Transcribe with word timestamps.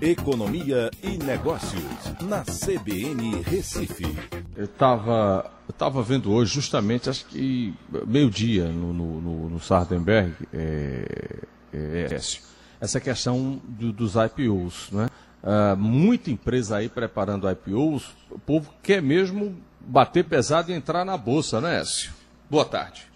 Economia 0.00 0.90
e 1.02 1.16
Negócios, 1.16 1.82
na 2.20 2.42
CBN 2.42 3.40
Recife. 3.42 4.04
Eu 4.54 4.66
estava 4.66 5.50
eu 5.66 5.74
tava 5.74 6.02
vendo 6.02 6.30
hoje, 6.32 6.52
justamente, 6.52 7.08
acho 7.08 7.24
que 7.26 7.74
meio-dia, 8.06 8.68
no, 8.68 8.92
no, 8.92 9.50
no, 9.50 9.60
Sardenberg, 9.60 10.34
é, 10.52 11.40
é, 11.72 12.20
essa 12.80 13.00
questão 13.00 13.60
do, 13.64 13.92
dos 13.92 14.14
IPOs. 14.14 14.90
Né? 14.92 15.08
Uh, 15.42 15.76
muita 15.76 16.30
empresa 16.30 16.76
aí 16.76 16.88
preparando 16.88 17.50
IPOs, 17.50 18.14
o 18.30 18.38
povo 18.38 18.72
quer 18.82 19.02
mesmo 19.02 19.56
bater 19.80 20.24
pesado 20.24 20.70
e 20.70 20.74
entrar 20.74 21.04
na 21.04 21.16
bolsa, 21.16 21.60
né, 21.60 21.80
Écio? 21.80 22.12
Boa 22.50 22.64
tarde. 22.64 23.06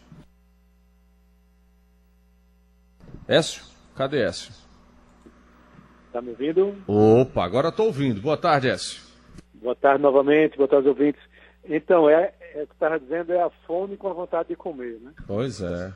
Écio? 3.28 3.62
Cadê 3.94 4.24
Écio? 4.26 4.52
Está 6.10 6.20
me 6.20 6.30
ouvindo? 6.30 6.74
Opa, 6.88 7.44
agora 7.44 7.68
estou 7.68 7.86
ouvindo. 7.86 8.20
Boa 8.20 8.36
tarde, 8.36 8.68
Écio. 8.68 9.00
Boa 9.54 9.76
tarde 9.76 10.02
novamente, 10.02 10.56
boa 10.56 10.66
tarde, 10.66 10.88
ouvintes. 10.88 11.22
Então, 11.64 12.10
é, 12.10 12.34
é 12.52 12.64
o 12.64 12.66
que 12.66 12.72
estava 12.72 12.98
dizendo 12.98 13.32
é 13.32 13.40
a 13.40 13.48
fome 13.64 13.96
com 13.96 14.08
a 14.08 14.12
vontade 14.12 14.48
de 14.48 14.56
comer, 14.56 14.98
né? 15.00 15.12
Pois 15.24 15.62
é. 15.62 15.92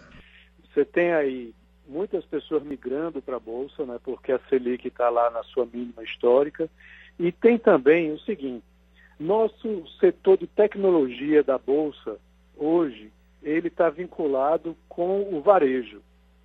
Você 0.62 0.84
tem 0.84 1.12
aí 1.12 1.52
muitas 1.88 2.24
pessoas 2.26 2.62
migrando 2.62 3.20
para 3.20 3.38
a 3.38 3.40
Bolsa, 3.40 3.84
né? 3.84 3.98
Porque 4.04 4.30
a 4.30 4.38
Selic 4.48 4.86
está 4.86 5.10
lá 5.10 5.32
na 5.32 5.42
sua 5.42 5.66
mínima 5.66 6.04
histórica. 6.04 6.70
E 7.18 7.32
tem 7.32 7.58
também 7.58 8.12
o 8.12 8.20
seguinte, 8.20 8.64
nosso 9.18 9.84
setor 9.98 10.38
de 10.38 10.46
tecnologia 10.46 11.42
da 11.42 11.58
Bolsa, 11.58 12.18
hoje, 12.56 13.10
ele 13.42 13.66
está 13.66 13.90
vinculado 13.90 14.76
com 14.88 15.34
o 15.34 15.40
varejo. 15.40 16.00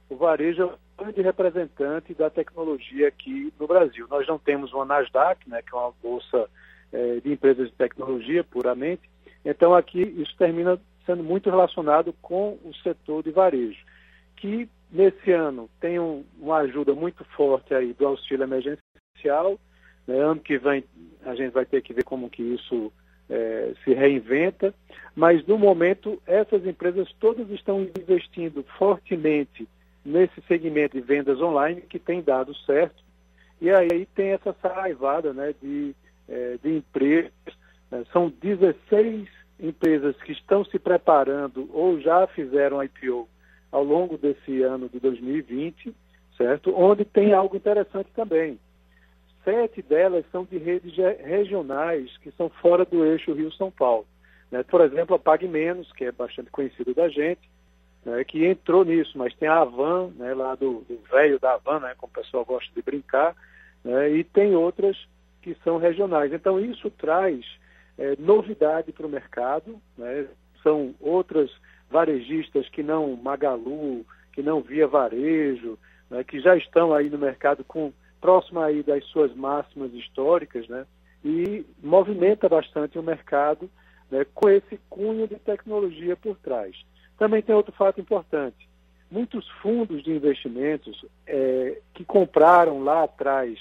O 0.09 0.15
varejo 0.15 0.63
é 0.63 0.69
grande 0.99 1.21
representante 1.21 2.13
da 2.13 2.29
tecnologia 2.29 3.07
aqui 3.07 3.53
no 3.59 3.67
Brasil. 3.67 4.05
Nós 4.09 4.27
não 4.27 4.37
temos 4.37 4.73
uma 4.73 4.85
Nasdaq, 4.85 5.49
né, 5.49 5.61
que 5.61 5.73
é 5.73 5.77
uma 5.77 5.93
bolsa 6.01 6.49
é, 6.91 7.19
de 7.19 7.31
empresas 7.31 7.69
de 7.69 7.75
tecnologia 7.75 8.43
puramente. 8.43 9.09
Então 9.43 9.73
aqui 9.73 10.01
isso 10.01 10.35
termina 10.37 10.79
sendo 11.05 11.23
muito 11.23 11.49
relacionado 11.49 12.13
com 12.21 12.59
o 12.63 12.73
setor 12.83 13.23
de 13.23 13.31
varejo, 13.31 13.83
que 14.35 14.69
nesse 14.91 15.31
ano 15.31 15.69
tem 15.79 15.99
um, 15.99 16.23
uma 16.39 16.57
ajuda 16.57 16.93
muito 16.93 17.23
forte 17.35 17.73
aí 17.73 17.93
do 17.93 18.05
auxílio 18.05 18.43
emergencial. 18.43 19.59
Né, 20.05 20.19
ano 20.19 20.41
que 20.41 20.57
vem 20.57 20.83
a 21.25 21.35
gente 21.35 21.51
vai 21.51 21.65
ter 21.65 21.81
que 21.81 21.93
ver 21.93 22.03
como 22.03 22.29
que 22.29 22.41
isso 22.41 22.91
é, 23.29 23.73
se 23.83 23.93
reinventa, 23.93 24.73
mas 25.15 25.45
no 25.45 25.57
momento 25.57 26.21
essas 26.25 26.65
empresas 26.65 27.11
todas 27.19 27.49
estão 27.51 27.81
investindo 27.81 28.63
fortemente 28.77 29.67
nesse 30.03 30.41
segmento 30.47 30.97
de 30.97 31.01
vendas 31.01 31.41
online 31.41 31.81
que 31.81 31.99
tem 31.99 32.21
dado 32.21 32.55
certo. 32.65 33.03
E 33.61 33.69
aí 33.69 34.05
tem 34.15 34.29
essa 34.29 34.55
saraivada 34.61 35.33
né, 35.33 35.53
de, 35.61 35.95
é, 36.27 36.57
de 36.63 36.77
empresas. 36.77 37.31
Né, 37.91 38.03
são 38.11 38.29
16 38.41 39.27
empresas 39.59 40.15
que 40.21 40.31
estão 40.31 40.63
se 40.63 40.79
preparando 40.79 41.69
ou 41.73 41.99
já 41.99 42.25
fizeram 42.27 42.81
IPO 42.81 43.27
ao 43.71 43.83
longo 43.83 44.17
desse 44.17 44.61
ano 44.63 44.89
de 44.89 44.99
2020, 44.99 45.93
certo? 46.37 46.73
Onde 46.75 47.03
tem 47.03 47.33
algo 47.33 47.55
interessante 47.55 48.09
também. 48.15 48.57
Sete 49.43 49.81
delas 49.81 50.25
são 50.31 50.45
de 50.45 50.57
redes 50.57 50.95
regionais 51.23 52.15
que 52.17 52.31
são 52.31 52.49
fora 52.49 52.85
do 52.85 53.05
eixo 53.05 53.33
Rio-São 53.33 53.69
Paulo. 53.71 54.05
Né? 54.51 54.63
Por 54.63 54.81
exemplo, 54.81 55.15
a 55.15 55.19
Pague 55.19 55.47
Menos, 55.47 55.91
que 55.93 56.05
é 56.05 56.11
bastante 56.11 56.49
conhecido 56.49 56.93
da 56.93 57.09
gente, 57.09 57.41
né, 58.05 58.23
que 58.23 58.45
entrou 58.45 58.83
nisso, 58.85 59.17
mas 59.17 59.33
tem 59.35 59.47
a 59.47 59.61
Avan, 59.61 60.11
né, 60.15 60.33
lá 60.33 60.55
do 60.55 60.85
velho 61.11 61.39
da 61.39 61.53
Avan, 61.53 61.79
né, 61.79 61.93
como 61.97 62.11
o 62.11 62.21
pessoal 62.21 62.45
gosta 62.45 62.71
de 62.73 62.81
brincar, 62.81 63.35
né, 63.83 64.09
e 64.11 64.23
tem 64.23 64.55
outras 64.55 64.97
que 65.41 65.55
são 65.63 65.77
regionais. 65.77 66.33
Então 66.33 66.59
isso 66.59 66.89
traz 66.91 67.45
é, 67.97 68.15
novidade 68.17 68.91
para 68.91 69.05
o 69.05 69.09
mercado, 69.09 69.79
né, 69.97 70.27
são 70.63 70.93
outras 70.99 71.51
varejistas 71.89 72.67
que 72.69 72.83
não 72.83 73.15
Magalu, 73.15 74.05
que 74.31 74.41
não 74.41 74.61
Via 74.61 74.87
Varejo, 74.87 75.77
né, 76.09 76.23
que 76.23 76.39
já 76.39 76.55
estão 76.55 76.93
aí 76.93 77.09
no 77.09 77.17
mercado 77.17 77.63
com 77.63 77.91
próximo 78.21 78.59
aí 78.59 78.83
das 78.83 79.03
suas 79.05 79.33
máximas 79.35 79.93
históricas, 79.93 80.67
né, 80.67 80.85
e 81.23 81.65
movimenta 81.81 82.47
bastante 82.47 82.97
o 82.97 83.03
mercado 83.03 83.69
né, 84.09 84.25
com 84.33 84.49
esse 84.49 84.79
cunho 84.89 85.27
de 85.27 85.35
tecnologia 85.35 86.15
por 86.15 86.37
trás. 86.37 86.75
Também 87.19 87.41
tem 87.41 87.53
outro 87.53 87.73
fato 87.73 87.99
importante. 87.99 88.67
Muitos 89.11 89.47
fundos 89.61 90.01
de 90.03 90.11
investimentos 90.11 91.05
é, 91.27 91.79
que 91.93 92.05
compraram 92.05 92.81
lá 92.81 93.03
atrás 93.03 93.59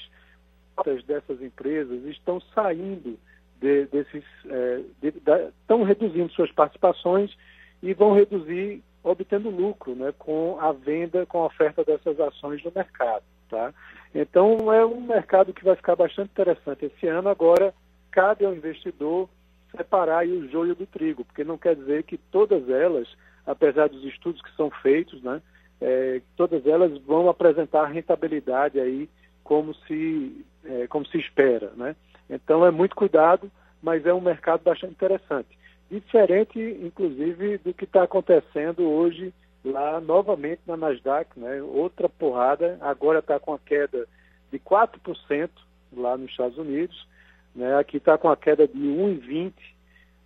dessas 1.05 1.43
empresas 1.43 2.05
estão 2.05 2.41
saindo 2.55 3.19
de, 3.61 3.87
desses, 3.87 4.25
é, 4.49 4.81
de, 5.03 5.11
da, 5.21 5.49
estão 5.49 5.83
reduzindo 5.83 6.33
suas 6.33 6.53
participações 6.53 7.37
e 7.83 7.93
vão 7.93 8.15
reduzir 8.15 8.81
obtendo 9.03 9.51
lucro, 9.51 9.95
né, 9.95 10.15
com 10.19 10.59
a 10.61 10.71
venda, 10.71 11.27
com 11.27 11.43
a 11.43 11.47
oferta 11.47 11.83
dessas 11.83 12.21
ações 12.21 12.63
no 12.63 12.71
mercado, 12.75 13.25
tá? 13.49 13.73
Então 14.15 14.73
é 14.73 14.85
um 14.85 15.01
mercado 15.01 15.53
que 15.53 15.65
vai 15.65 15.75
ficar 15.75 15.97
bastante 15.97 16.31
interessante 16.31 16.85
esse 16.85 17.07
ano. 17.09 17.29
Agora 17.29 17.75
cabe 18.11 18.45
ao 18.45 18.55
investidor 18.55 19.29
separar 19.77 20.27
o 20.27 20.49
joio 20.49 20.75
do 20.75 20.87
trigo, 20.87 21.25
porque 21.25 21.43
não 21.45 21.59
quer 21.59 21.75
dizer 21.75 22.05
que 22.05 22.19
todas 22.19 22.69
elas 22.69 23.09
apesar 23.49 23.89
dos 23.89 24.05
estudos 24.05 24.43
que 24.43 24.55
são 24.55 24.71
feitos, 24.71 25.23
né, 25.23 25.41
é, 25.81 26.21
todas 26.37 26.67
elas 26.67 26.97
vão 26.99 27.29
apresentar 27.29 27.87
rentabilidade 27.87 28.79
aí 28.79 29.09
como 29.43 29.75
se, 29.87 30.45
é, 30.65 30.87
como 30.87 31.07
se 31.07 31.19
espera. 31.19 31.73
Né? 31.77 31.97
Então 32.29 32.65
é 32.67 32.71
muito 32.71 32.95
cuidado, 32.95 33.51
mas 33.83 34.05
é 34.05 34.13
um 34.13 34.21
mercado 34.21 34.63
bastante 34.63 34.93
interessante. 34.93 35.59
Diferente, 35.91 36.61
inclusive, 36.83 37.59
do 37.59 37.73
que 37.73 37.85
está 37.85 38.03
acontecendo 38.03 38.83
hoje 38.83 39.33
lá 39.65 40.01
novamente 40.01 40.61
na 40.67 40.77
Nasdaq, 40.77 41.39
né? 41.39 41.63
outra 41.63 42.09
porrada, 42.09 42.77
agora 42.83 43.21
está 43.21 43.41
com 43.41 43.55
a 43.55 43.59
queda 43.59 44.07
de 44.53 44.59
4% 44.59 45.49
lá 45.97 46.17
nos 46.17 46.31
Estados 46.31 46.59
Unidos, 46.59 47.07
né? 47.55 47.77
aqui 47.77 47.97
está 47.97 48.19
com 48.19 48.29
a 48.29 48.37
queda 48.37 48.69
de 48.69 48.79
1,20%, 48.79 49.53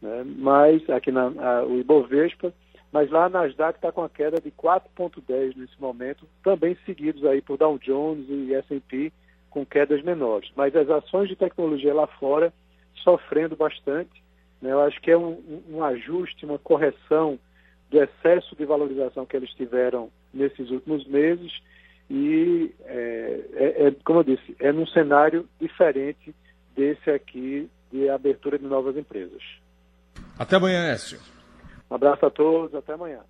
né? 0.03 0.25
mas 0.37 0.89
aqui 0.91 1.13
na, 1.13 1.27
a, 1.27 1.65
o 1.65 1.79
Ibovespa, 1.79 2.53
mas 2.93 3.11
lá 3.11 3.25
a 3.25 3.29
Nasdaq 3.31 3.79
está 3.79 3.91
com 3.91 4.05
a 4.05 4.09
queda 4.09 4.39
de 4.39 4.51
4,10 4.51 5.57
nesse 5.57 5.81
momento, 5.81 6.29
também 6.45 6.77
seguidos 6.85 7.25
aí 7.25 7.41
por 7.41 7.57
Dow 7.57 7.79
Jones 7.79 8.27
e 8.29 8.55
S&P 8.55 9.11
com 9.49 9.65
quedas 9.65 10.03
menores. 10.03 10.51
Mas 10.55 10.77
as 10.77 10.89
ações 10.91 11.29
de 11.29 11.37
tecnologia 11.37 11.95
lá 11.95 12.07
fora 12.07 12.53
sofrendo 12.97 13.57
bastante. 13.57 14.23
Né? 14.61 14.73
Eu 14.73 14.81
acho 14.81 15.01
que 15.01 15.11
é 15.11 15.17
um, 15.17 15.63
um 15.71 15.83
ajuste, 15.83 16.45
uma 16.45 16.59
correção 16.59 17.39
do 17.91 18.03
excesso 18.03 18.55
de 18.55 18.65
valorização 18.65 19.25
que 19.25 19.37
eles 19.37 19.51
tiveram 19.55 20.11
nesses 20.33 20.71
últimos 20.71 21.07
meses 21.07 21.53
e, 22.11 22.75
é, 22.85 23.41
é, 23.55 23.87
é, 23.87 23.91
como 24.05 24.21
eu 24.21 24.25
disse, 24.25 24.55
é 24.59 24.71
num 24.71 24.87
cenário 24.87 25.49
diferente 25.59 26.35
desse 26.75 27.11
aqui 27.11 27.71
de 27.91 28.09
abertura 28.09 28.59
de 28.59 28.67
novas 28.67 28.97
empresas. 28.97 29.43
Até 30.39 30.57
amanhã, 30.57 30.91
Écio. 30.91 31.19
Um 31.93 31.97
abraço 31.97 32.25
a 32.25 32.31
todos, 32.31 32.75
até 32.75 32.95
amanhã. 32.95 33.21